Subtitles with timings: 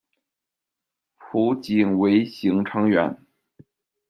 [1.19, 3.23] 浦井唯行成员。